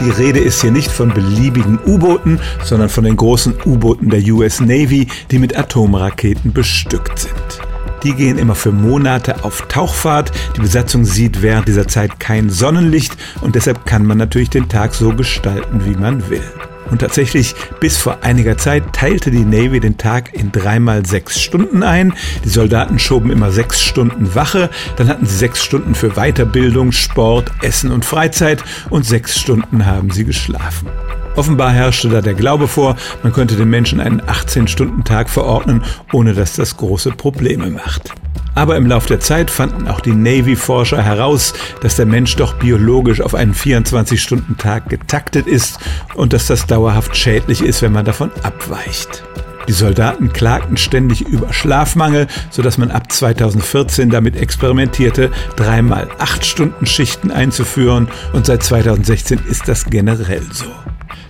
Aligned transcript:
Die 0.00 0.10
Rede 0.10 0.38
ist 0.38 0.60
hier 0.60 0.70
nicht 0.70 0.92
von 0.92 1.12
beliebigen 1.12 1.78
U-Booten, 1.84 2.38
sondern 2.62 2.88
von 2.88 3.04
den 3.04 3.16
großen 3.16 3.54
U-Booten 3.66 4.10
der 4.10 4.22
US 4.32 4.60
Navy, 4.60 5.08
die 5.30 5.38
mit 5.38 5.58
Atomraketen 5.58 6.52
bestückt 6.52 7.18
sind. 7.18 7.60
Die 8.04 8.14
gehen 8.14 8.38
immer 8.38 8.54
für 8.54 8.70
Monate 8.70 9.44
auf 9.44 9.66
Tauchfahrt. 9.68 10.30
Die 10.56 10.60
Besatzung 10.60 11.04
sieht 11.04 11.42
während 11.42 11.66
dieser 11.66 11.88
Zeit 11.88 12.20
kein 12.20 12.48
Sonnenlicht 12.48 13.16
und 13.40 13.56
deshalb 13.56 13.86
kann 13.86 14.06
man 14.06 14.18
natürlich 14.18 14.50
den 14.50 14.68
Tag 14.68 14.94
so 14.94 15.14
gestalten, 15.14 15.84
wie 15.84 15.96
man 15.96 16.30
will. 16.30 16.44
Und 16.90 17.00
tatsächlich, 17.00 17.54
bis 17.80 17.96
vor 17.96 18.18
einiger 18.22 18.56
Zeit 18.56 18.92
teilte 18.92 19.30
die 19.30 19.44
Navy 19.44 19.80
den 19.80 19.98
Tag 19.98 20.34
in 20.34 20.52
dreimal 20.52 21.04
sechs 21.04 21.40
Stunden 21.40 21.82
ein. 21.82 22.14
Die 22.44 22.48
Soldaten 22.48 22.98
schoben 22.98 23.30
immer 23.30 23.50
sechs 23.50 23.82
Stunden 23.82 24.34
Wache, 24.34 24.70
dann 24.96 25.08
hatten 25.08 25.26
sie 25.26 25.36
sechs 25.36 25.62
Stunden 25.62 25.94
für 25.94 26.10
Weiterbildung, 26.10 26.92
Sport, 26.92 27.50
Essen 27.62 27.90
und 27.92 28.04
Freizeit 28.04 28.64
und 28.90 29.04
sechs 29.04 29.38
Stunden 29.38 29.86
haben 29.86 30.10
sie 30.10 30.24
geschlafen. 30.24 30.88
Offenbar 31.36 31.72
herrschte 31.72 32.08
da 32.08 32.20
der 32.20 32.34
Glaube 32.34 32.66
vor, 32.66 32.96
man 33.22 33.32
könnte 33.32 33.54
den 33.54 33.70
Menschen 33.70 34.00
einen 34.00 34.20
18-Stunden-Tag 34.22 35.28
verordnen, 35.28 35.84
ohne 36.12 36.34
dass 36.34 36.54
das 36.54 36.76
große 36.76 37.12
Probleme 37.12 37.70
macht. 37.70 38.12
Aber 38.58 38.76
im 38.76 38.86
Lauf 38.86 39.06
der 39.06 39.20
Zeit 39.20 39.52
fanden 39.52 39.86
auch 39.86 40.00
die 40.00 40.16
Navy-Forscher 40.16 41.00
heraus, 41.00 41.54
dass 41.80 41.94
der 41.94 42.06
Mensch 42.06 42.34
doch 42.34 42.54
biologisch 42.54 43.20
auf 43.20 43.36
einen 43.36 43.54
24-Stunden-Tag 43.54 44.88
getaktet 44.88 45.46
ist 45.46 45.78
und 46.16 46.32
dass 46.32 46.48
das 46.48 46.66
dauerhaft 46.66 47.16
schädlich 47.16 47.62
ist, 47.62 47.82
wenn 47.82 47.92
man 47.92 48.04
davon 48.04 48.32
abweicht. 48.42 49.22
Die 49.68 49.72
Soldaten 49.72 50.32
klagten 50.32 50.76
ständig 50.76 51.20
über 51.20 51.52
Schlafmangel, 51.52 52.26
sodass 52.50 52.78
man 52.78 52.90
ab 52.90 53.12
2014 53.12 54.10
damit 54.10 54.34
experimentierte, 54.34 55.30
dreimal 55.54 56.08
acht 56.18 56.44
Stunden 56.44 56.84
Schichten 56.84 57.30
einzuführen 57.30 58.08
und 58.32 58.46
seit 58.46 58.64
2016 58.64 59.38
ist 59.48 59.68
das 59.68 59.84
generell 59.84 60.42
so. 60.50 60.66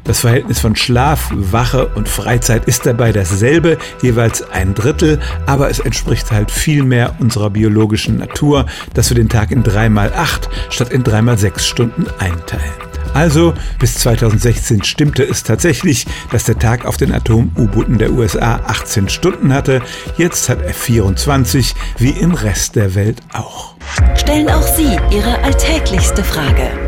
Das 0.04 0.20
Verhältnis 0.20 0.58
von 0.60 0.76
Schlaf, 0.76 1.30
Wache 1.32 1.88
und 1.94 2.08
Freizeit 2.08 2.64
ist 2.66 2.86
dabei 2.86 3.12
dasselbe, 3.12 3.78
jeweils 4.02 4.42
ein 4.50 4.74
Drittel, 4.74 5.20
aber 5.46 5.70
es 5.70 5.80
entspricht 5.80 6.30
halt 6.32 6.50
viel 6.50 6.82
mehr 6.82 7.16
unserer 7.18 7.50
biologischen 7.50 8.16
Natur, 8.16 8.66
dass 8.94 9.10
wir 9.10 9.16
den 9.16 9.28
Tag 9.28 9.50
in 9.50 9.62
dreimal 9.62 10.12
acht 10.14 10.48
statt 10.70 10.90
in 10.90 11.04
dreimal 11.04 11.38
sechs 11.38 11.66
Stunden 11.66 12.06
einteilen. 12.18 12.88
Also 13.14 13.54
bis 13.78 13.94
2016 13.98 14.84
stimmte 14.84 15.24
es 15.24 15.42
tatsächlich, 15.42 16.06
dass 16.30 16.44
der 16.44 16.58
Tag 16.58 16.84
auf 16.84 16.96
den 16.96 17.12
Atom-U-Booten 17.12 17.98
der 17.98 18.12
USA 18.12 18.60
18 18.66 19.08
Stunden 19.08 19.52
hatte. 19.52 19.82
Jetzt 20.16 20.48
hat 20.48 20.62
er 20.62 20.74
24, 20.74 21.74
wie 21.98 22.10
im 22.10 22.34
Rest 22.34 22.76
der 22.76 22.94
Welt 22.94 23.20
auch. 23.32 23.74
Stellen 24.14 24.48
auch 24.48 24.62
Sie 24.62 24.96
Ihre 25.10 25.42
alltäglichste 25.42 26.22
Frage 26.22 26.87